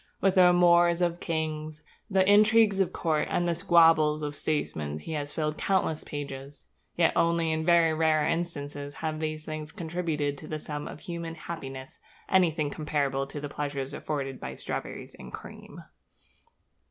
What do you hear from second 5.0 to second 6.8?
has filled countless pages;